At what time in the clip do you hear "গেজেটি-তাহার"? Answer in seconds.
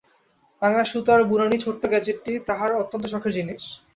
1.91-2.71